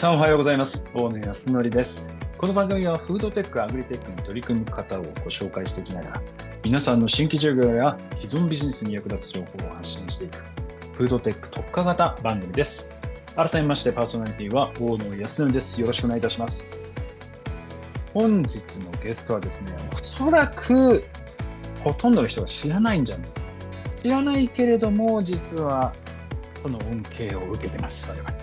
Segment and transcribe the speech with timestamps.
[0.00, 0.88] さんおはようございます。
[0.94, 2.10] 大野康則です。
[2.38, 6.22] この番組はフードテックアグリテックに取り組む方をご紹介していきながら
[6.64, 10.42] 皆さんの新規事業や既存ビジネスに役立つ情報を発信していく
[10.94, 12.88] フードテック特化型番組です。
[13.36, 15.78] 改めましてパーソナリティは大野康則です。
[15.78, 16.66] よろしくお願いいたします。
[18.14, 21.04] 本日のゲストはですねおそらく
[21.84, 23.28] ほとんどの人が知らないんじゃない
[24.02, 25.92] 知らないけれども実は
[26.62, 28.08] その恩恵を受けてます。
[28.08, 28.39] 我々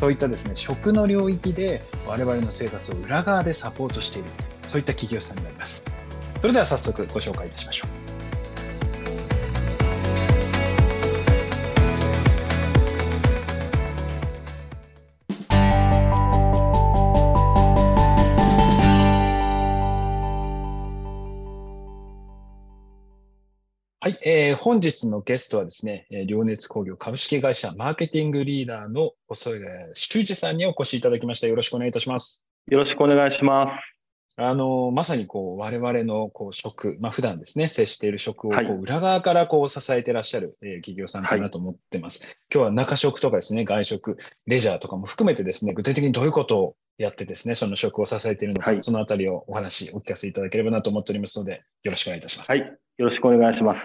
[0.00, 4.30] そういったですね食の領域で我々の生活を裏側でサポートしている
[4.62, 5.84] そういった企業さんになります。
[6.40, 8.09] それでは早速ご紹介いたしましょう。
[24.10, 31.46] はい、えー、本日のゲストはですね、良熱工業株式会社マーケティングリーダーの細谷修二さんにお越しいただきました。
[31.46, 32.42] よろしくお願いいたします。
[32.66, 33.72] よろしくお願いします。
[34.36, 42.36] あのまさにこう我々のこう職、まあ普段ですね、接している職をこう裏側からこう支えていらっしゃる、え企業さんかなと思ってます、はい。
[42.52, 52.50] 今日は中食とかですね、外食、レジャーとかも含めてですね、具体的にどういうことをやってですね、その職を支えているのか、はい、そのあたりをお話、お聞かせいただければなと思っておりますので、よろしくお願いいたします。
[52.50, 53.80] はい、よろしくお願いします。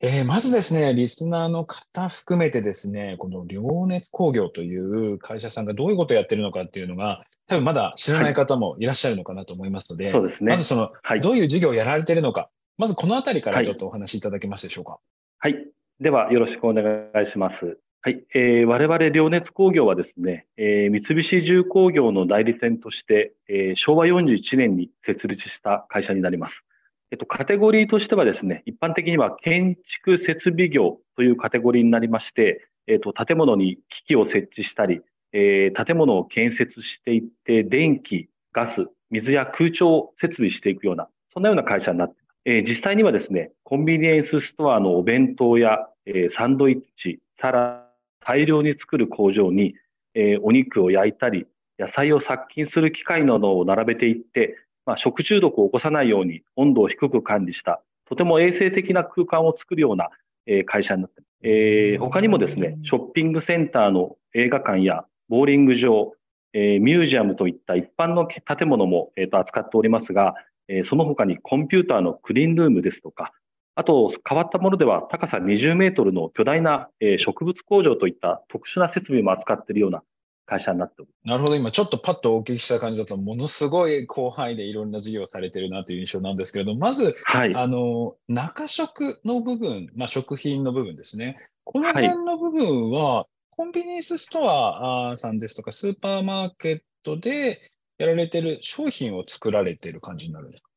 [0.00, 10.50] えー、まずですね、リスナーの方含めてですね、この良熱工業という会社さんがどういうことをやってるのかっていうのが、多分まだ知らない方もいらっしゃるのかなと思いますので、はい、そうですね。
[10.50, 12.48] まずその、はい、どういう事業をやられているのか、
[12.78, 14.98] まずこのあたりからちょっとお話しいただけますでしょうか？
[15.38, 15.54] はい。
[16.00, 17.78] では、よろしくお願いします。
[18.06, 18.22] はい。
[18.34, 26.64] えー、我々、良熱工業はですね、えー、三菱重工業の代理店として、えー、昭和41年に設立した会社になります。
[27.12, 35.00] えっと、カテゴリーとしてはですね、一般的には建築設備業というカテゴリーになりまして、えっと、建物に機器を設置したり、
[35.32, 42.40] えー、建物を建設していって、電気、ガス、水や空調を設備していくような、そんなような会社になっています。
[42.44, 47.83] えー、実際にはですね、コンビニエンスストアのお弁当や、えー、サンドイッチ、サラ
[48.26, 49.74] 大量に作る工場に、
[50.14, 51.46] えー、お肉を焼いたり、
[51.78, 60.10] 野菜を殺菌する機械などを並べていって、まあ、食中毒を起こさないように温度を低く管理した、とても衛生的な空間を作るような、
[60.46, 61.34] えー、会社になっています。
[61.46, 66.12] えー、他にもですね、ショッピングセンターの映画館やボーリング場、
[66.52, 70.34] えー、ミュージアムといった一般の建物も、えー、と扱っておりますが、
[70.68, 73.32] えー、その他にコンピューターのクリーンルームですとか、
[73.76, 80.02] あと、変わったものでは高さ20メートルの巨大な植物工場といった特殊な設備も扱っているような
[80.46, 91.38] 会社になっておりなるほど、今ちょっとパッとお聞きした感じだと、ものすごい広範囲でいろんな事業をされてるなという印象なんですけれども、まず、はい、あの中食の部分、まあ、食品の部分ですね。
[91.64, 93.24] この辺の部分は、はい、
[93.56, 100.68] コンビニエンスストアさんですとか、スーパーマーケットでやられてる商品を作られてる感じになるんですか？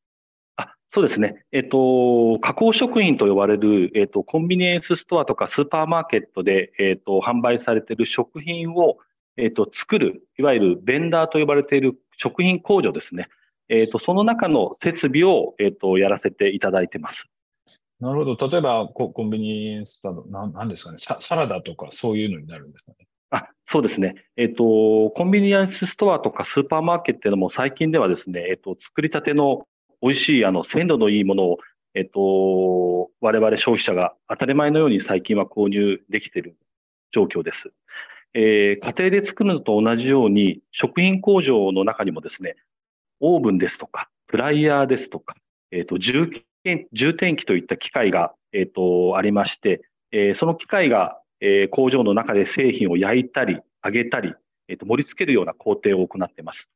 [0.94, 1.44] そうですね。
[1.52, 8.96] えっと、加工食品と呼ばれる、えっと、コンビニエンスストアとかスーパーマーケットで、えっと、販売されている食品を、
[9.36, 13.28] えっと、作る、いわゆるベンダーと呼ばれている食品工場ですね。
[13.68, 17.24] えっと、その中の設備を、えっと、やらせていただいてます。
[18.00, 18.48] なるほど。
[18.48, 22.96] 例えば、コンビニエンスストアの、なんですかねサ、サラダとかそういうのになるんですかね。
[23.30, 24.14] あそうですね。
[24.36, 29.66] えっ、と、コンビニエンスストアとかスーパーマーケットっていうのも最近ではですね、えっ、と、作りたての
[30.00, 31.58] 美味しい、あの、鮮度のいいものを、
[31.94, 36.56] えっと、我々消費者が当たり前のように最近は購入できている
[37.12, 37.72] 状況です。
[38.34, 42.56] えー、家庭で作るのと同じように、食品工場の中にもですね、
[43.20, 45.34] オーブンですとか、フライヤーですとか、
[45.72, 46.30] えっ、と、充
[46.92, 49.82] 充填機といった機械が、えっ、と、ありまして、
[50.12, 54.34] えー、その機械が、えー、工場の中で製品を焼いたり、揚げたり、
[54.68, 56.68] えっ、と、盛り付けるような工程を行っています。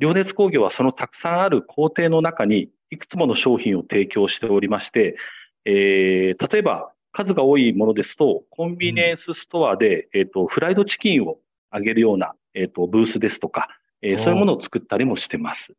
[0.00, 5.16] 良熱工業はそのたくさんある工程の中にいくつもの商品を提供しておりまして、
[5.64, 11.38] えー、例えば数が多いものですと、コンビニエンスストアで、うん、えっ、ー、と、フライドチキンを
[11.70, 13.68] あげるような、えっ、ー、と、ブースですとか、
[14.02, 15.72] えー、そういうものを作ったりもしてます。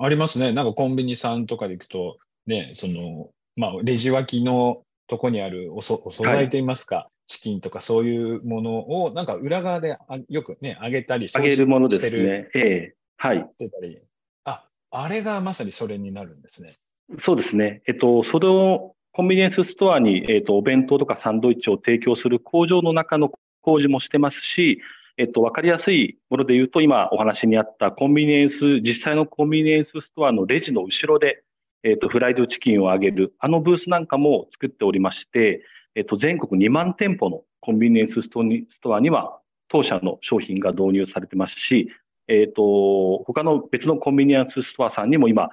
[0.00, 0.52] ありますね。
[0.52, 2.16] なんかコンビニさんとかで行くと、
[2.46, 12.48] ね、その、まあ、レジ脇のとこにあるおそお惣菜といいますか、はい、チキンとかそういうものを、なんか裏側であよくね、あげたりあげるものですね。
[12.54, 13.48] ええはい。
[13.52, 14.00] してたり。
[14.44, 16.78] あ、あれがまさにそれになるんですね。
[17.18, 17.82] そうですね。
[17.86, 24.80] えっと、それをコンビニエンスストアに、えっと、お弁当とかサンドイッチを提供する工場の中の工事もしてますし、
[25.16, 31.42] えっと、わかりやすいもので言うと、今お話にあったコンビニエンス、実際のコンビニエンスストアのレジの後ろで、
[31.82, 35.64] えっと、フライドチキンを揚げる、あのブースなんかも作っておりまして、
[35.96, 41.90] えっと、全国2万店舗のコンビニエンスストアには、当社の商品が導入されてますし、
[42.28, 45.50] えっ、ー、と、他の別のコンビニエンスストアさんにも今、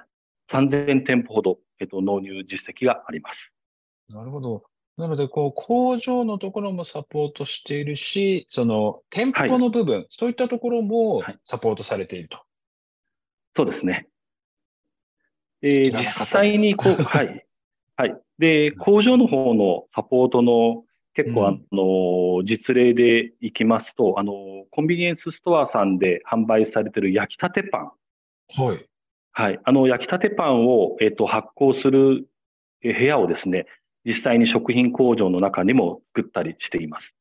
[0.52, 3.52] 3000店舗ほど、えっ、ー、と、納入実績があります。
[4.08, 4.64] なるほど。
[4.96, 12.36] なので、こう、工場のところもサポートしているし、その、店舗の部分、はい、そういったところもサポートされていると。
[12.38, 12.46] はい、
[13.56, 14.08] そうですね。
[15.62, 17.46] えー、実際にこう、はい。
[17.96, 18.20] はい。
[18.38, 20.84] で、工場の方のサポートの
[21.16, 24.34] 結構、あの、実例でいきますと、あの、
[24.70, 28.62] コンビニエンスストアさんで販売されている焼きたてパン。
[28.62, 28.86] はい。
[29.32, 29.60] はい。
[29.64, 32.28] あの、焼きたてパンを、えっと、発酵する
[32.82, 33.64] 部屋をですね、
[34.04, 37.14] 実際に食品工場の中にも作ったりしています。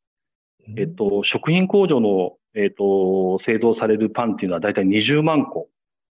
[0.76, 5.70] えっと、食品工場の、えっと、製造されるパンっていうのは大体20万個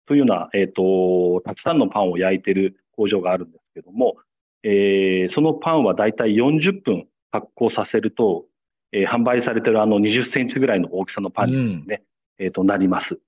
[0.08, 4.16] というような、えっと、たくさんのパンを焼いている工場があるんですけども、
[4.64, 8.46] えー、そのパンは大体40分発酵させると、
[8.92, 12.04] えー、販売されているあの20センチぐらいの大きさのパンにですね、
[12.40, 13.20] うん、えっ、と、なります。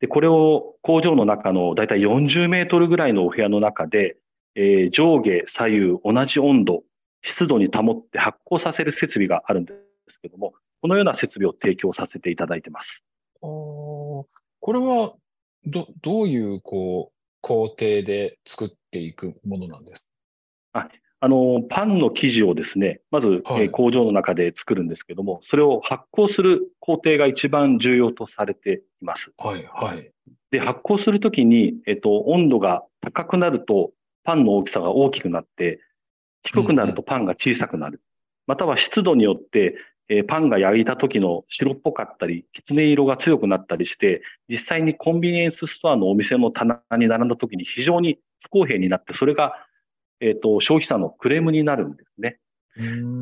[0.00, 4.18] で、これを工場の中の大体40メートルぐらいのお部屋の中で、
[4.54, 6.84] えー、上下左右同じ温度、
[7.22, 9.72] 湿度に保って発酵させる設備があるんで
[10.10, 13.02] すけども、このような設備を提供させていただいてます。
[13.40, 14.26] こ
[14.68, 15.14] れは
[15.64, 20.04] ど、どういう、こう、工程で作っていくものなんです
[20.72, 20.80] か？
[20.80, 20.88] あ
[21.20, 29.30] あの、パンの生地をですね、まず、はい、工場の中で作るんですけども、それを発酵する工程が一番重要とされています。
[29.38, 30.10] はい、はい。
[30.50, 33.92] で、発酵するときに、えっと、温度が高くなると、
[34.24, 35.80] パンの大きさが大きくなって、
[36.42, 38.02] 低くなるとパンが小さくなる。
[38.46, 39.76] または湿度によって、
[40.08, 49.65] えー、パンが焼いた時の白っぽかったり、きつね色が強くなったりして、実際にコンビニエンスストアのお店の棚に並んだ時に非常に不公平になって、それが、
[50.20, 52.38] えっ、ー、と、消費者のクレームになるんですね。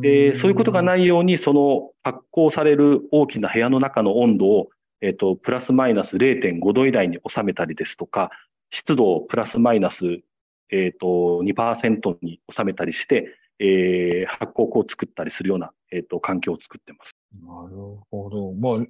[0.01, 4.69] で、そういうことがないように、その発酵される大きな部屋の中の温度を、
[5.01, 8.31] えっ、ー、と、プラスマイナス0.5度以内に収めたりですとか、
[8.71, 10.23] 湿度をプラスマイナス
[10.71, 13.29] えっ、ー、と、2%に収めたりして、
[13.61, 17.13] えー、発酵粉を作ったりするような、えっ、ー、と、環境を作ってます。
[17.33, 17.77] なる
[18.11, 18.53] ほど。
[18.55, 18.87] まあ、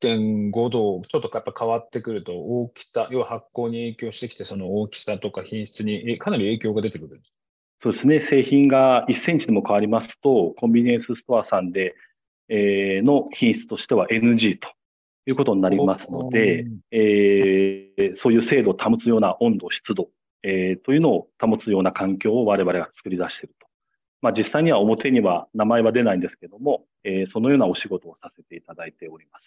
[0.00, 7.20] 0.5度、ちょっとやっぱ変わってくると、大きさ、要は発酵に影響してきて、その大きさとか品質にかなり影響が出てくる
[7.82, 8.20] そうですね。
[8.20, 11.94] 製品が1センチでも変わりますと、コンビニエンスストアさんで、
[12.48, 14.68] えー、の品質としては NG と
[15.26, 20.08] いうことになりますので、えー、そういう精度を保つような温度、湿度
[20.42, 23.66] えー、というのを保つような環境を我々が作り出していると。
[24.20, 29.44] まあ、実際には表には名前は出ないんですけども、えー、そのようなお仕事をさせていただいております。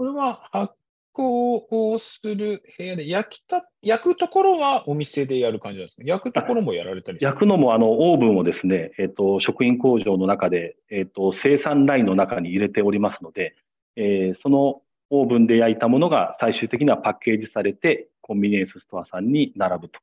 [0.00, 0.72] これは発
[1.14, 6.04] 酵をする部屋で焼きた、焼くところはお店でやる感じなんですか？
[6.06, 13.54] 焼くところもやられたり焼くのもあのオーブンをですね、えっ、ー、と、食品工場の中で、えっ、ー、と、生産ラインの中に入れておりますので、
[13.96, 14.80] えー、その
[15.10, 20.00] オーブンで焼いたものが最終的にはパッケージされて、コンビニエンスストアさんに並ぶと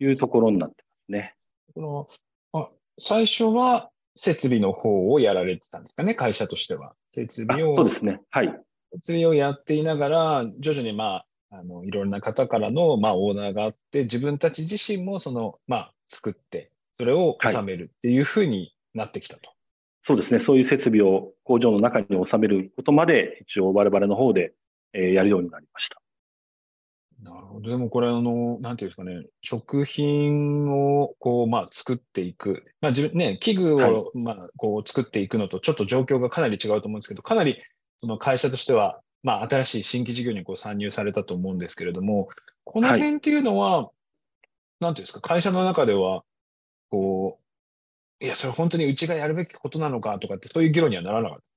[0.00, 1.36] いうところになってますね。
[1.76, 1.80] こ
[2.52, 6.96] のあ最初は設備の方をやられてたんですかね、会社としては。
[7.12, 7.76] 設備を。
[7.76, 8.20] そうですね。
[8.30, 8.60] はい。
[8.92, 19.48] 設備をやっていながら、徐々にまあ、あの、いろんな方からの、まあ、オーナーがあって、自分たち自身も、その、まあ、作って、それを収めるっていうふうになってきたと。
[19.48, 19.56] はい
[20.08, 20.40] そうですね。
[20.46, 24.52] そういう設備を工場の中に収めることまで、一応我々の方で、
[24.92, 26.00] えー、やるようになりました。
[27.22, 27.70] なるほど。
[27.70, 32.64] でもこれ、あの、なんていうんですかね、食品を、こう、まあ、作っていく。
[32.80, 37.58] まあ、自分ね、器具を、はい、まあ、こう、作っていくのと、ちょっと状況がかなり違うと思うんですけど、かなり、
[37.98, 42.28] その会社としては、まあ、新しい新規事業にこう参入されたと思うんですけれども、
[42.64, 43.90] この辺っていうのは、は
[44.80, 46.24] い、なんていうんですか、会社の中では、
[46.90, 47.38] こ
[48.20, 51.56] う、いや、それ本当にうちがやるべきことなのかとかって、そういう議論にはならなかった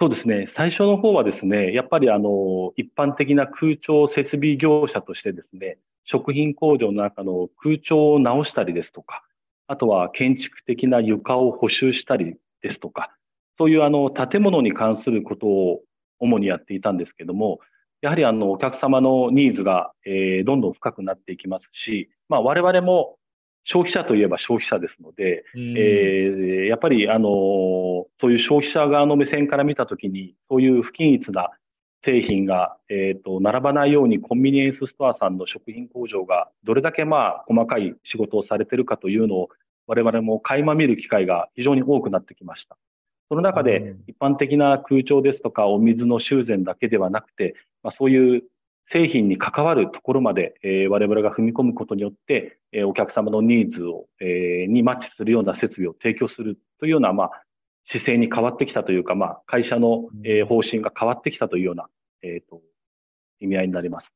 [0.00, 0.48] そうですね。
[0.56, 9.22] 最初の方はですね、やっぱりあの、一般的な空調設備業者としてですね、食品工場の中の空調を直したりですとか、
[9.68, 13.14] あとは建築的な床を補修したりですとか、
[13.58, 15.80] そういうあの、建物に関することを
[16.18, 17.60] 主にやっていたんですけども、
[18.00, 23.16] やはりあの、お客様のニーズが、えー、どんどん深くなっていきますし、まあ我々も
[23.64, 27.28] 消費者といえば消費者ですので、えー、やっぱり、あの、
[28.20, 31.50] そういう消費者側の目線から見たときに、そういう不均一な
[32.04, 39.48] 製品が、えっ、ー、と、並ばないようにコンビニエンスストアさんの食品工場がどれだけまあ、細かい仕事をされているかというのを、
[39.86, 42.76] 我々も垣間見る機会が非常に多くなってきました。
[43.32, 48.42] その中で、一般的な空調ですとか、お水の修繕だけではなくて、まあ、そういう
[48.92, 57.30] 製品に関わるところまで、えー、我々が踏み込むことによって、えー、お客様のニーズを、えー、にマッチするような設備を提供するというような、まあ、
[57.86, 61.86] 姿勢に変わってきたというか、まあ、会社の、えー、方針が変わってきたというような、
[62.20, 62.60] えっ、ー、と、
[63.40, 64.12] 意味合いになります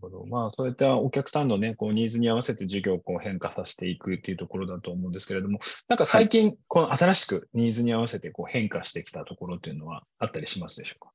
[0.00, 0.24] ほど。
[0.26, 11.12] まあ、そういったお客さんのね、こう、ニーズに合わせて事業をこう変化させていくっていうところだと思うんですけれども、なんか最近、この新しくニーズに合わせてこう変化してきたところっていうのはあったりしますでしょうか？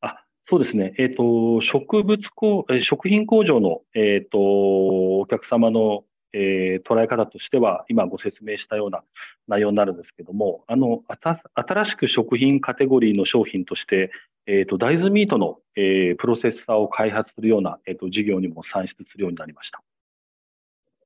[0.00, 0.94] あそうですね。
[0.98, 4.38] えっ、ー、と、植物工、食品工場の、えっ、ー、と、
[5.20, 9.02] お客様のえー、捉え方としては、今ご説明したような
[9.48, 11.02] 内容になるんですけども、あの、
[11.54, 14.10] 新しく食品カテゴリーの商品として、
[14.46, 19.82] えっ、ー、と、大豆ミートの、えー、プロセッサーを開発するような、えっ、と、事業にも算出するようになりました。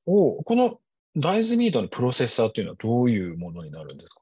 [0.06, 0.80] おこの
[1.16, 4.20] 大豆ミートのプロセッサーというのはどういうものになるんですか？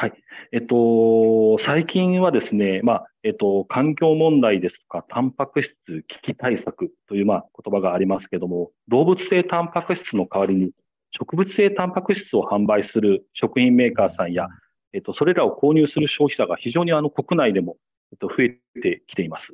[0.00, 0.12] はい。
[0.52, 10.70] えっと、最近はですね、まあ、えっと、環境問題ですとか、タンパク質危機対策という、まあ、言葉がありますけども、動物性タンパク質の代わりに、
[11.10, 14.46] 植物性タンパク質を販売する食品メーカーさんや、
[14.92, 17.76] えっと、それらを購入する消費者が非常にあの国内でも、
[18.12, 19.52] えっと、増えてきています。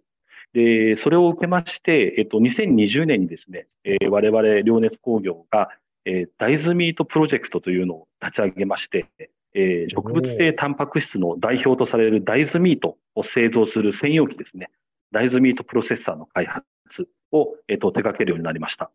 [0.52, 5.70] で、それを受けまして、えっと、2020年にですね、えー、我々、良熱工業が、
[6.04, 9.06] えー、大豆ミートプロジェクトというのを立ち上げまして、
[9.54, 14.70] えー、植物性タンパク質の代表とされる大豆ミートを製造する専用機ですね。
[15.12, 16.64] 大豆ミートプロセッサーの開発
[17.32, 18.90] を、えーと、手掛けるようになりました。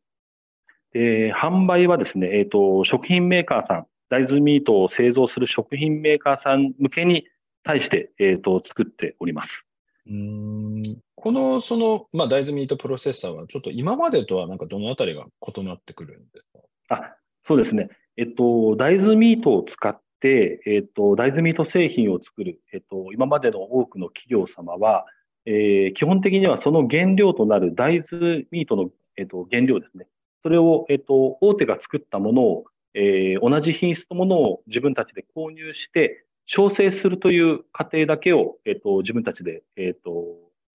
[0.91, 7.27] で販売はですね、えーと、食品メーカーさん、大豆ミートを製造する食品メーカーさん向けに
[7.63, 9.63] 対して、えーと、作っております。
[10.09, 10.83] うん
[11.15, 16.45] この、その、まあ、大豆ミートプロセッサーは、ちょっと今までとは、なんかどのあたりが異なってくるんです
[16.87, 16.95] か？
[16.95, 17.15] あ
[17.47, 17.89] そうですね。
[18.17, 25.05] えっと、大豆ミートを使っ、えっ、と、大豆ミート製品を作る、えっ、と、今までの多くの企業様は、
[25.45, 30.07] えー、基本的にはその原料となる大豆ミートの、えっ、と、原料ですね。
[30.43, 40.25] それを、えっ、と、大手が作ったものを、えー、同じ品質のものを自分たちで購入して、調整するという過程だけを、えっ、と、自分たちで、えっ、と、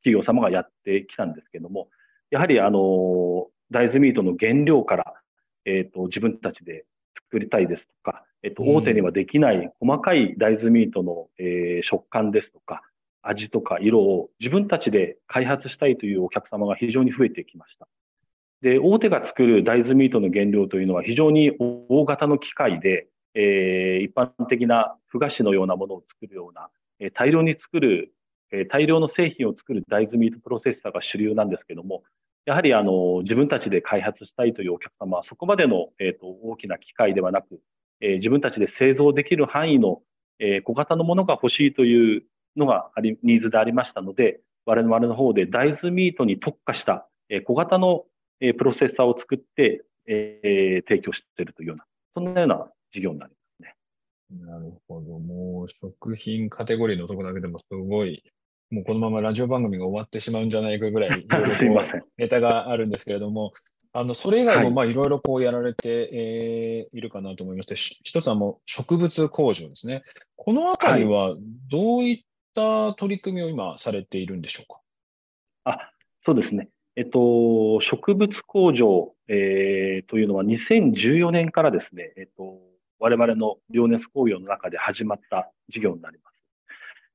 [0.03, 1.89] 企業様がやってきたんですけども、
[2.31, 5.15] やはり、あの、大豆ミートの原料から、
[5.65, 6.85] えっ、と、自分たちで
[7.27, 12.83] 作りたいですとか、えっと、大手にはできない細かい大豆ミートの、えー、食感ですとか、
[13.23, 17.89] 味とか色を自分たちで開発したいというお客様が非常に増えてきました。
[18.61, 26.69] で、大手が作る大豆ミートの原料というのは非常に大型の機械で、えー、一般的なふ菓子のようなものを作るような、
[27.01, 28.13] えー、大量に作る、
[28.53, 32.03] えー、大量の製品を作る大豆ミートプロセッサーが主流なんですけども、
[32.45, 37.61] やはりあの自分たちで開発したいというお客様はそこまでの、えーと、大きな機械ではなく、
[38.05, 40.03] えー、自分たちで製造できる範囲の、
[40.39, 42.23] えー、小型のものが欲しいという
[42.55, 48.05] のがありニーズでありましたので、我々の方で大豆ミートに特化した、えー、小型の、
[48.41, 51.85] えー、プロセッサーを作って、えー、提供しているというような、
[52.15, 53.75] そんなような事業になりますね。
[54.47, 55.19] なるほど。
[55.19, 58.23] もう食品カテゴリーのところだけでもすごい
[58.71, 61.83] もうこのままラジオ番組が終わってしまうんじゃないかぐらい、 いろいろ
[62.17, 63.53] ネタがあるんですけれども、
[63.97, 70.03] あのそれ以外もまあいろいろこうやられて、えー、いるかなと思いまして、一つはもう植物工場ですね。
[70.35, 71.37] このあたりは
[71.71, 72.25] どういっ
[72.55, 74.81] た取り組みを今されているんでしょうか？
[75.65, 75.91] あ
[76.27, 76.69] そうですね。
[76.97, 82.59] えっと、植物工場、えー、というのは2014年からですね、えっと、
[82.99, 86.35] 我々の情熱工業の中で始まった事業になります。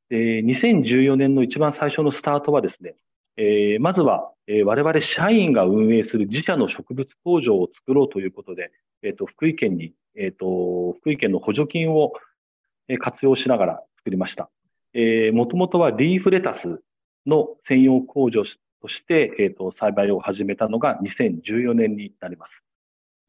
[0.10, 2.96] で、2014年の一番最初のスタートはですね、
[3.42, 8.70] えー、まずは、えー、我々社員が運営する自社の植物工場を作ろうということで、
[9.02, 12.12] えっ、ー、と、福井県に、えっ、と、福井県の補助金を
[13.00, 14.50] 活用しながら作りました。
[14.94, 16.82] えー、もともとはリーフレタス
[17.26, 18.44] の専用工場
[18.82, 22.52] として、えっ、と、栽培を始めたのが2014年になります。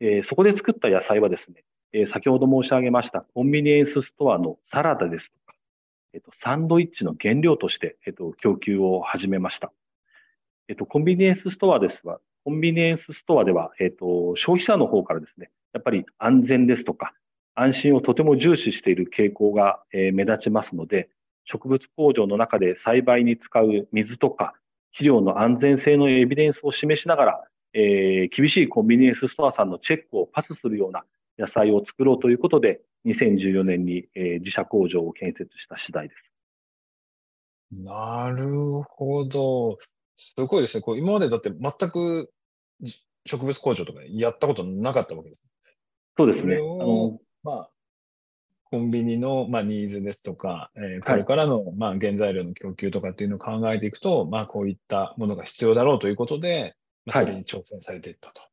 [0.00, 1.62] え、そこで作った野菜はですね、
[1.92, 5.54] え、先ほど申し上げましたコンビニエンスストアのサラダですとか
[6.14, 9.72] えっと、サンドイッチの原料として、えっと、供給を始めました。
[10.70, 17.12] えっと、コンビニエンスストアですが、コンビニエンスストアでは、えっと、消費者の方からですね、やっぱり安全ですとか、
[17.56, 21.08] 安心をとても重視している傾向が、えー、目立ちますので、
[21.44, 24.54] 植物工場の中で栽培に使う水とか、
[24.92, 31.02] 肥料の安全性のエビデンスを示しながら、えー、厳しいコンビニエンスストアさんのチェックをパスするような
[31.36, 36.22] 野菜を作ろうということで、2014年に、えー、自社工場を建設した次第です。
[37.72, 39.76] なるほど。
[40.20, 40.82] すごいですね。
[40.82, 42.30] こう今までだって全く
[43.26, 45.42] 植物工場とかやったことなかったわけです。
[46.16, 46.56] そうですね。
[46.56, 47.70] あのまあ、
[48.64, 58.40] コンビニの、まあ、ニーズですとか、えー、これからの、はい、まあ、原材料の供給とかっていうのを考えていくと、まあ、こういったものが必要だろうということで、まあ、それに挑戦されていったと。
[58.40, 58.50] はい、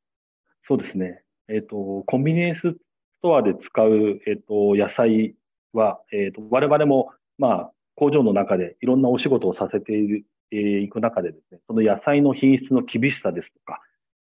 [0.67, 1.21] そうですね。
[1.49, 2.75] えっ、ー、と、コンビニエンスス
[3.21, 5.35] トアで使う、えっ、ー、と、野菜
[5.73, 13.81] は、えっ、ー、と、我々も、まあ、工場の中でいろんなお仕事をさせている、えー、いく中でですね、その野菜の品質の厳しさですとか、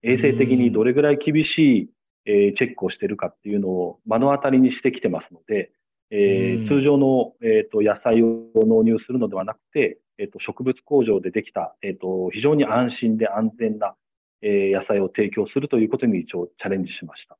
[0.04, 1.90] 衛生的にどれぐらい厳しい、
[2.26, 5.72] えー、チェックをしているかっていうのを目の当たりにしてきてますので、
[6.10, 13.96] えー、通常の、えーと、野菜を納入するのではなくて、えーと、植物工場でできた、えーと、非常に安心で安全な、
[14.42, 17.38] えー、野菜を提供するということに一応チャレンジしました。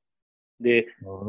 [0.60, 0.88] で、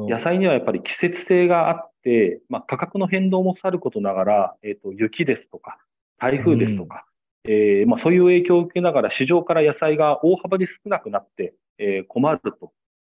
[0.08, 5.78] 野菜にはやっぱり季節性があって、まあ、価格の変動もさることながら、えー、と雪ですとか、
[6.18, 7.07] 台風ですとか、うん、
[7.44, 12.72] えー、まあ、そういう影響を受けながら市場から野菜が大幅に少なくなって、えー、困ると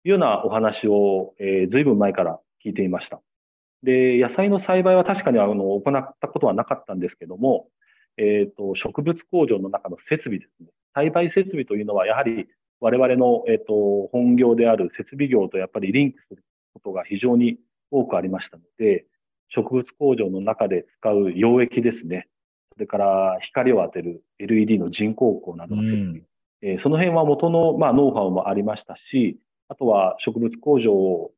[0.04, 3.22] いうようなお話を、えー、随分前から聞いていました。
[3.84, 7.68] で、野菜の栽培は確かにあの行ったことはなかったんですけども、
[8.18, 10.70] えっ、と、植物工場の中の設備ですね。
[10.94, 12.48] 栽培設備というのは、やはり
[12.82, 17.58] 我々の、えっ、と、本業である設備業とやっぱりリンクすることが非常に
[17.92, 19.06] 多くありましたので、
[19.50, 22.28] 植物工場の中で使う溶液ですね。
[22.80, 26.12] それから光を当てる LED の人工光などの設備。
[26.12, 26.24] うん、
[26.62, 31.32] えー、その辺は元の、まあ、ノウハウもありましたし、あとは植物工場を、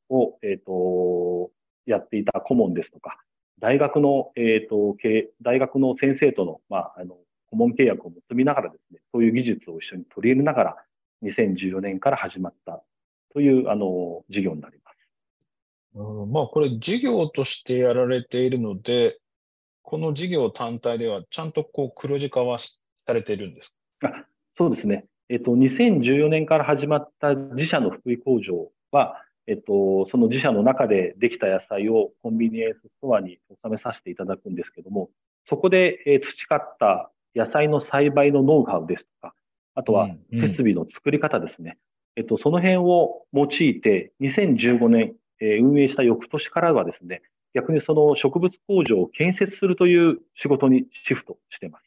[0.44, 1.50] えっ、ー、と、
[1.88, 3.18] やっていた顧問ですとか、
[3.58, 4.96] 大学の、えっ、ー、と、
[5.42, 7.16] 大学の先生との、まあ、あの、
[7.50, 10.76] 顧問契約を結びながらですね、そういう技術を一緒に取り入れながら、
[11.24, 12.84] 2014年から始まった
[13.34, 14.98] という、あの、事業になります。
[15.96, 19.18] うん、まあ、これ、事業としてやられているので、
[19.84, 24.26] この事業単体では、ちゃんとこう黒字化はされているんですか？
[24.58, 25.06] そうですね。
[25.30, 29.16] えっと、2014年から始まった自社の福井工場は、
[29.48, 35.10] えっと、その自社の中でできた野菜をコンビニエンスストアに収めさせていただくんですけども、
[35.50, 39.34] そこで、え培った野菜の栽培のノウハウですとか、
[39.74, 41.64] あとは設備の作り方ですね。
[41.64, 41.78] うんうん、
[42.18, 47.22] えっと、その辺を用いて、2015年、え運営した翌年からはですね、
[47.54, 51.84] 逆にその植物工場を建設するという仕事にシフトしてます。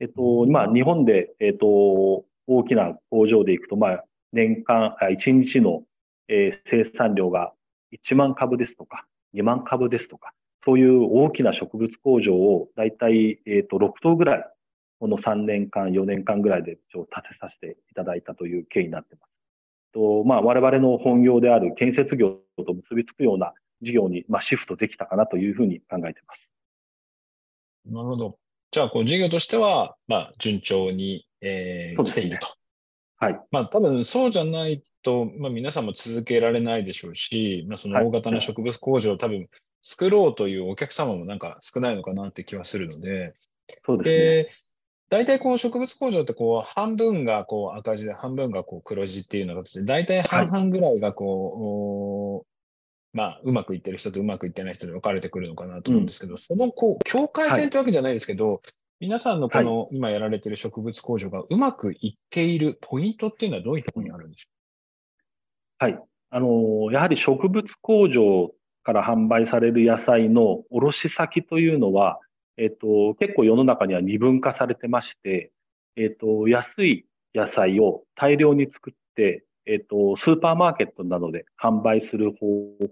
[0.00, 5.82] えっと、まあ、日本で、えっと、大きな工場でいくと、まあ、年間、1日の、
[6.28, 7.52] 生産量が
[7.92, 10.32] 1万株ですとか、2万株ですとか、
[10.64, 14.44] そういう大きな植物工場をだいたい、えっ、と、6棟ぐらい、
[14.98, 19.32] この3年間、4年間ぐらいで建てさせていただいたという経緯になってます。
[19.92, 26.48] と、まあ、我々の本業である建設業と結びつくような事業に、まあ、シフトできたかなというふうに考えています。
[27.86, 28.38] なるほど。
[28.70, 32.46] じゃあ、こう、事業としては、まあ、順調に、えー、来ていると。
[33.18, 33.40] はい。
[33.50, 39.48] まあ、多分そうじゃないと、まあ、皆さんも続けられないでしょうし、まあ、その大型の植物工場を多分
[39.82, 43.34] 作ろうというお客様もなんか少ないのかなって気はするので、
[43.84, 44.68] そうですね。
[45.08, 52.46] 大体こう植物工場ってこう半分がこう赤字で半分がこう黒字っていうような形で、大体半々ぐらいがこう、はい、
[53.12, 58.60] まあ、うまくいってる人とうまくいってない人で分かれてくるのかなと思うんですけど、うん、そのこう境界線ってわけじゃないですけど、はい、
[59.00, 64.52] 皆さんのこの今やられてる植物工場がうまくいっているポイントっていうのはどういうところにあるんでしょう
[65.84, 65.98] はい。
[66.30, 68.52] あの、やはり植物工場
[68.84, 72.20] から販売される野菜の卸先というのは、
[72.56, 75.50] えっと、結構世の中には二分化されてまして、
[75.96, 82.46] えっと、安い野菜を大量に作って、えっと、スーパーマーケットなどで販売する方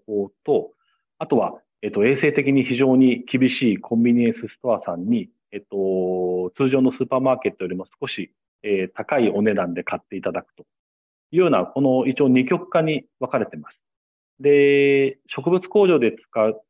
[0.06, 0.70] 法と、
[1.18, 10.64] あとは、えっと、衛生的に非常に厳しいコンビニエンスストアさんに、えっと、通常のスーパーマーケットよりも少し、えー、高いお値段で買っていただくと
[11.32, 13.80] いうような、この一応二極化に分かれています。
[14.40, 16.60] で、植物工場で使う、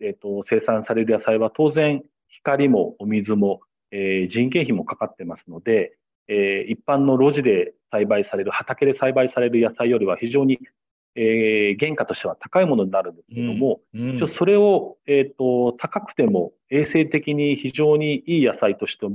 [0.00, 5.96] えっ、と、生産される野菜は当然、光もお水も、えー、人件費もかかってますので、
[6.28, 10.58] えー、一般の路地で栽培される、畑で栽培される野菜よりは非常に、
[11.16, 19.06] えー、原価としては高いものになるんですけども、うんうん、それを、えっ、ー、と、高くても衛生的に非常にいい野菜として、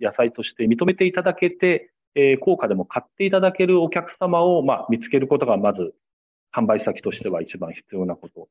[0.00, 5.94] 野菜として認めていただけて、えー、高価でも買っていただけるお客様を、まあ、見つけることがまず
[6.54, 8.48] 販売先としては一番必要なこと。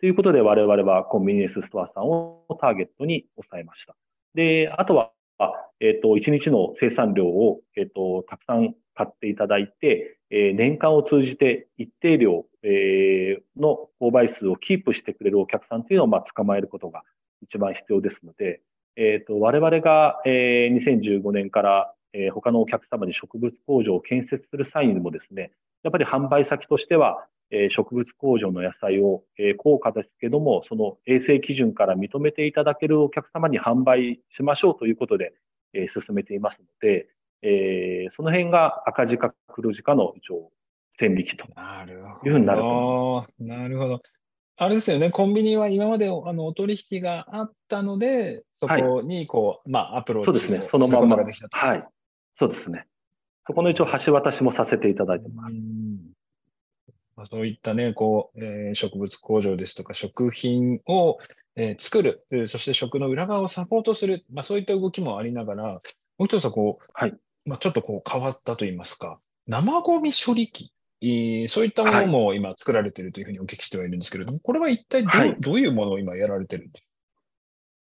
[0.00, 3.94] ということで我々はコンビニエンスストアさんをターゲットに抑えました。
[4.34, 5.12] で、あとは、
[5.80, 17.02] えっ、ー、と、1日の生産量を、えっ、ー、と、たくさん買っていただいて、えー、年間を通じて一定量、え、の購買数をキープしてくれるお客さんというのを、まあ、捕まえることが
[17.42, 18.62] 一番必要ですので、
[18.96, 25.50] えっ、と、我々が、えー、2015年からえ、他のお客様に植物工場を建設する際にもですね、
[25.82, 35.34] やっぱり販売先としては、えー、植物工場の野菜を、えー、高価ですけども、その衛生基準から認めていただけるお客様に販売しましょうということで、
[35.72, 37.08] えー、進めていますので、
[37.42, 40.50] えー、その辺が赤字か黒字かの一応
[40.98, 43.26] 線引きというふうになると。
[43.38, 44.02] なるほど。
[44.56, 51.56] あれですよね、コンビニは今まであのお取引があったので、そこにこう、はい、まあ、アプローチそうですね、そのままができたと。
[51.56, 51.86] はい。
[52.38, 52.86] そうですね。
[53.46, 55.54] そこの一応橋渡しもさせていただいてます。
[57.16, 61.18] まあ、そういったね、こう、えー、植物工場ですとか食品を、
[61.56, 65.80] えー、作る、そして食の裏側をサポートする、まあ、そういった動きもありながら、も
[66.20, 67.14] う一つはこう、はい。
[67.44, 70.72] まあ、ちょっとこう変わったといいますか、生ゴミ処理機、
[71.02, 76.86] えー、そういったものも今作られているというふうにお聞きしてはいるんですけれども、これは一体ど,、はい、どういうものを今やられてるんです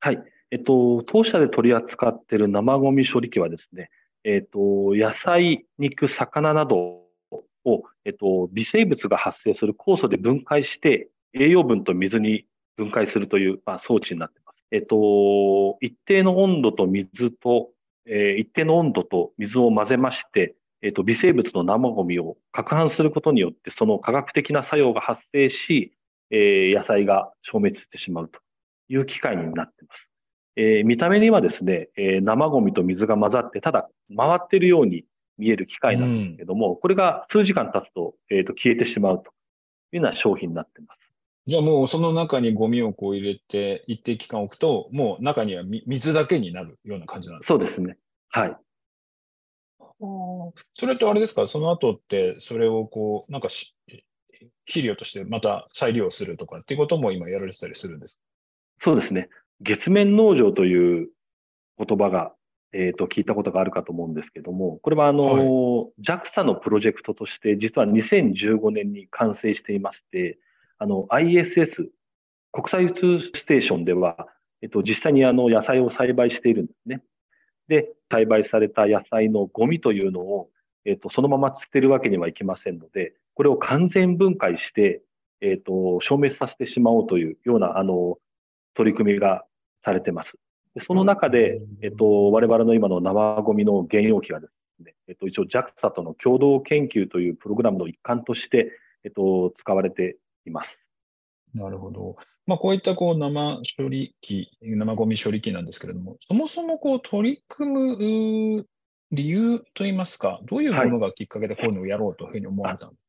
[0.01, 0.09] か？
[0.09, 0.25] はい。
[0.51, 3.91] えっと、当社で取り扱っている生ゴミ処理機はですね、
[4.25, 4.59] えっと、
[4.97, 7.03] 野菜、肉、魚など
[7.65, 12.47] を、えっと、微生物が発生する酵素で分解して、栄養分と水に
[12.77, 14.65] 分解するという、まあ、装置になっています。
[14.73, 17.71] えっと、一定の温度と水と、
[18.07, 25.93] えー、一定の温度と水を混ぜまして、えっと、微生物の生ゴミを攪拌することによって、その化学的な作用が発生し、
[26.31, 28.41] えー、野菜が消滅してしまうと
[28.89, 30.09] いう機械になっています。
[30.57, 35.05] えー、見た目にはですね、えー、生ゴミと水が混ざって、ただ回っているように
[35.41, 39.31] 見える機械なんですけども、うん、これが数時間経つと,、えーと、消えてしまうと
[39.93, 41.01] いうような商品になっています。
[41.47, 47.55] じゃあもうその中にゴミをこう入れて一定期間置くと、もう中には水だけになるような感じなんですか？
[47.55, 47.97] そうですね。
[48.29, 48.57] はい。
[50.75, 53.49] それってあれですか、その後って、それをこう、なんか
[54.67, 58.17] 肥料としてまた再利用するとかっていうことも今やられてたりするんです
[58.83, 59.29] そうですね。
[59.61, 61.09] 月面農場という
[61.77, 62.33] 言葉が
[62.73, 70.39] えっ、ー、と、聞いたことがあるかと思うんですけども、これはあの、はい、JAXA のプロジェクトとして、実は2015年に完成していまして、
[70.79, 71.89] あの、ISS、
[72.53, 74.29] 国際宇宙ステーションでは、
[74.63, 77.03] えっと、実際にあの、野菜を栽培しているんですね。
[77.69, 80.51] で、栽培された野菜のゴミというのを、
[80.85, 85.03] えっと、そのまま捨てるわけにはいきませんので、これを完全分解して、
[85.41, 88.19] えっと、消滅させてしまおうというような、あの、
[88.75, 89.45] 取り組みが
[89.85, 90.33] されてます。
[90.87, 98.71] その中で、えっと、我々の今の生ゴミの原容器がですね、えっと、一応 JAXA との共同研究というプログラムの一環として、
[99.05, 100.79] えっと、使われています。
[101.55, 102.17] なるほど。
[102.47, 108.67] まあ、こういったこう生処理機、生ゴミ処理機なんですけれども、そもそもこう取り組む
[109.11, 113.01] 理由といいますか、どういうものがきっかけでこういうのをやろうというふうに思われたんです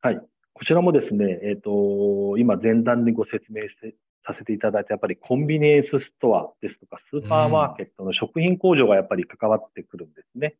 [0.00, 0.26] か、はい、はい。
[0.54, 3.94] こちらもですね、えっ、ー、と、今前段でご説明して
[4.26, 10.56] させていただいた、やっぱりコンビニエンスストアですとか、スーパーマーケットの食品工場がやっぱり関わってくるんですね。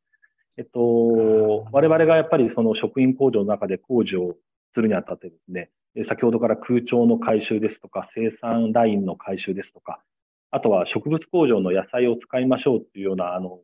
[0.56, 4.36] えっと、我々がやっぱりその食品工場の中で工事を
[4.74, 5.70] するにあたってですね、
[6.06, 10.00] 先ほどから空調の回収ですとか、生産ラインの回収ですとか、
[10.50, 13.60] あとは植物工場の野菜を使いましょうというような、あの、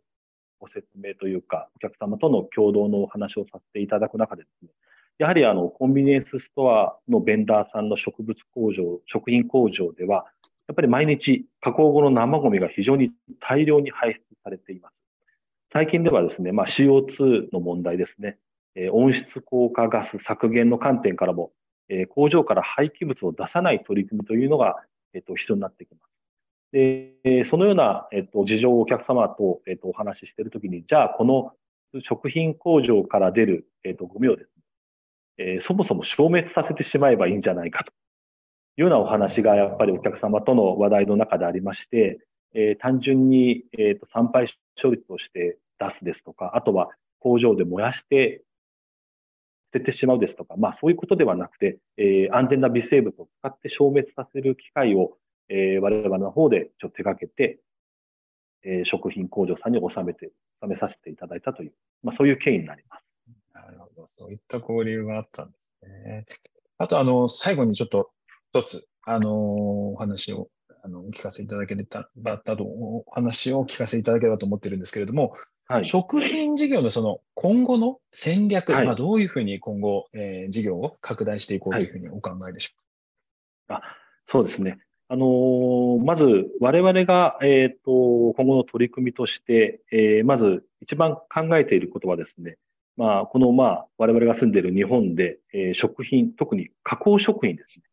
[0.58, 4.70] ご説明というか、お客様との共同のお話をさせていただく中でですね、
[5.18, 10.26] やはりあの、コンビニエンスストアのベンダーさんの植物工場、食品工場では、
[10.68, 14.94] やっぱり毎日加工後の生ゴミが非常に大量に排出されています。
[15.72, 18.38] 最近ではですね、まあ、CO2 の問題ですね、
[18.74, 21.52] えー、温室効果ガス削減の観点からも、
[21.88, 24.76] えー、工場から廃棄物を出さない取り組みというのが、
[25.12, 26.10] えっ、ー、と、必要になってきます。
[26.72, 31.52] で、そのような、えっ、と、事情をお客様と、えっ、と、お話ししているときに、じゃあ、この
[32.02, 34.50] 食品工場から出る、えっ、と、ゴミをです、
[35.40, 37.92] えー、そもそも消滅させてしまえばいいんじゃないかと
[38.76, 42.20] いうようなお話がやっぱりお客様との話題の中でありまして、
[42.54, 48.42] えー、単純に、えーと、参拝処理として出すですとか、あとは工場で燃やして
[49.72, 55.16] 捨ててしまうですとか、まあそういうことではなくて、えー、安全な微生物を使って消滅させる機械を、
[55.48, 57.60] えー、我々の方でちょっと手掛けて、
[58.62, 61.72] えー、食品工場さんに納めて、納めさせていただいたという、
[62.02, 63.09] まあそういう経緯になります。
[63.66, 64.10] なるほど。
[64.16, 66.26] そういった交流があったんですね。
[66.78, 68.10] あと、あの、最後にちょっと
[68.52, 70.48] 一つ、あの、お話を、
[70.82, 75.34] あの、お聞かせいただければと、お話をお聞かせいただければと思ってるんですけれども、
[75.66, 83.74] はい、食品事業のその今後の戦略、はい、まあ、どういうふうに今後、えー、事業を拡大していこうというふうにお考えでしょうか？
[83.74, 83.86] はい、あ
[84.32, 84.80] そうですね。
[85.06, 86.22] あのー、まず、
[86.60, 92.56] 我々が、えっ、ー、と、今後の取り組みとして、えー、まず一番考えていることはですね、
[93.00, 97.84] まあ、この、まあ、我々が住んでいる日本で、えー、食品、特に加工食品ですね。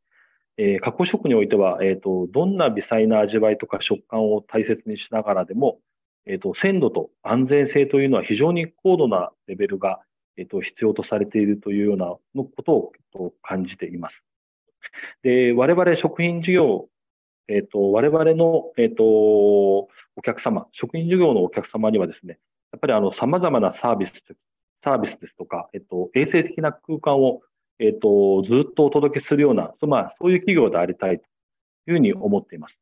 [0.57, 5.79] えー、加工食においては、えっ、ー、と、どんな微細な味わいとか食感を大切にしながらでも、
[6.25, 10.01] えっ、と、鮮度と安全性というのは非常に高度なレベルが、
[10.35, 14.21] えっ、と、必要とされているというようなのことを、と、感じています。
[15.23, 16.89] で、我々食品事業、
[17.47, 19.87] えっ、と、我々の、えっ、と、お
[20.21, 22.39] 客様、食品事業のお客様にはですね、
[22.73, 24.11] やっぱりあの、様々なサービス
[24.87, 27.41] サービスですとか、えっと、衛生的な空間を
[27.79, 31.23] えっ、と、ずっとお届けするような、まあ、そういう企業でありたいと
[31.87, 32.77] いうふうに思っています。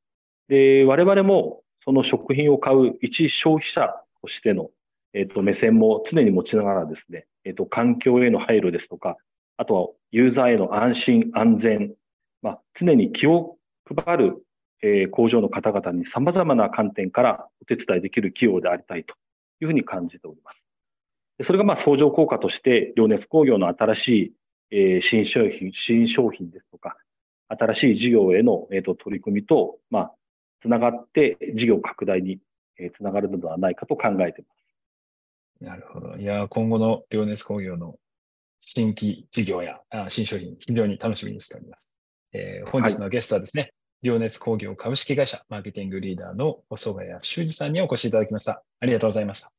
[0.48, 4.70] で、我々もその食品を買う一消費者としての、
[5.14, 9.18] えっ、と、目線も常に持ちながらですね、えっ、と、環境への配慮ですとか、
[9.58, 11.94] あとはユーザーへの安心安全、
[12.42, 13.58] まあ、常に気を
[14.06, 14.46] 配る、
[14.82, 19.14] えー、工場の方々に様々な観点からお手伝いできる企業でありたいと
[19.62, 20.65] いうふうに感じております。
[21.44, 24.34] それがまあ相乗効果として、量熱工業の新しい、
[24.72, 26.98] えー、新商品、新商品ですとか、
[27.48, 30.14] 新しい事業への、えー、と取り組みと、まあ、
[30.62, 32.40] つながって事業拡大に、
[32.80, 34.66] えー、つながるのではないかと考えています。
[35.62, 36.16] なるほど。
[36.16, 37.96] いや、今後の量熱工業の
[38.60, 42.00] 新規事業やあ新商品、非常に楽しみにしております。
[42.34, 43.72] えー、本日のゲストはですね、はい、
[44.04, 48.64] 量熱工業株式会社マーケティングリーダーの細谷修二さんにお越しいただきました。
[48.80, 49.52] ありがとうございました。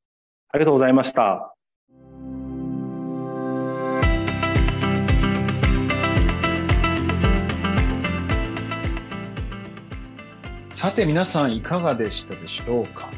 [0.49, 1.56] ありがとうございました。
[10.77, 13.09] さて皆さんいかがでしたでしょうか？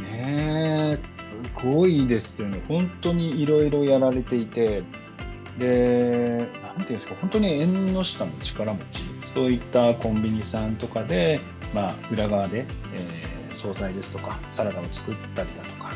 [0.00, 1.10] ね、す
[1.52, 2.62] ごいですよね。
[2.68, 4.84] 本当にいろいろやられていて、
[5.58, 9.02] で、なんていうんですか、本当に縁の下の力持ち、
[9.34, 11.40] そういったコンビニさんとかで、
[11.74, 15.90] まあ、裏側で、えー、惣菜ですとか、サラダを作ったりだとか、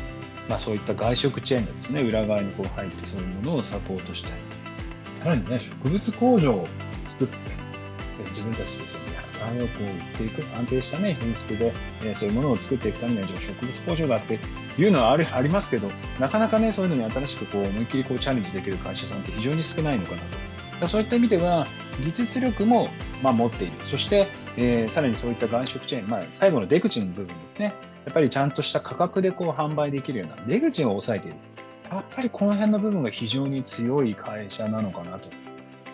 [0.49, 4.35] まあ、そういった外食チェーンがですね、裏側にこう入ってそういうものをサポートしたり、
[5.23, 6.67] さらにね、植物工場を
[7.07, 7.58] 作って、
[8.29, 9.69] 自分たちですよね、野菜を売っ
[10.17, 14.39] ていく、安定したね、品質で、え、そういうものを作っていくためには、植物工場だって
[14.77, 20.21] いうのはあるありますけど、なかなかね、そういうのに新しくこう思いっきりこうチャレンジできる会社さんって非常に少ないのかな
[20.79, 20.87] と。
[20.87, 21.67] そういった意味では、
[22.01, 22.89] 技術力も
[23.21, 23.73] ま持っている。
[23.83, 27.73] そして、えー、さらにそういった外食チェーン、まあ、最後の出口の部分ですね。
[28.05, 31.37] やっぱりちゃんとした価格でこう販売できるような出口を抑えている。
[31.91, 35.29] やっぱりこの辺の部分が非常に強い会社なのかなと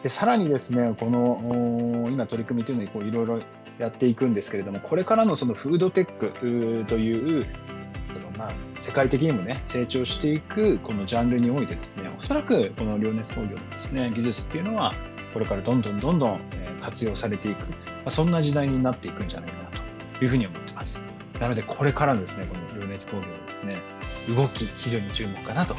[0.05, 3.41] でさらにですね、この今取り組みというのにいろいろ
[3.79, 7.43] やっていくんですけれども、これからのそのフードテックという、
[8.37, 14.93] まあ、世界的にもね、成長していくこのジャンルにおいてですね、おそらくこの量熱工業のですね、技術っていうのは、
[15.33, 16.39] これからどんどんどんどん
[16.79, 19.69] 活用されていく、まあ、そんな時代になっていくんじゃないかな
[20.19, 21.03] というふうに思ってます。
[21.39, 23.81] なので、これからのですね、この量熱工業のね、
[24.29, 25.75] 動き、非常に注目かなと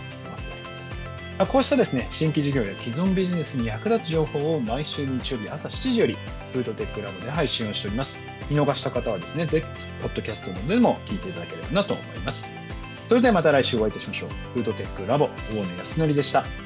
[1.44, 6.16] こうしたですね、新規事業や既存ビジネスに役立つ情報を毎週日曜日朝7時より、
[6.54, 8.20] フードテックラボで配信をしております。
[8.48, 9.66] 見逃した方はですね、ぜひ、
[10.00, 12.48] ポッドキャストなどでも聞いていただければなと思います。
[13.04, 14.30] それではまた来週お会いいたしましょう。
[14.54, 16.65] フードテックラボ、大野康則でした。